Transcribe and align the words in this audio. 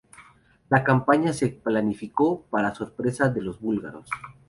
La 0.69 0.83
campaña 0.83 1.31
se 1.31 1.49
planificó 1.49 2.41
para 2.49 2.73
sorpresa 2.73 3.29
de 3.29 3.43
los 3.43 3.59
búlgaros. 3.61 4.09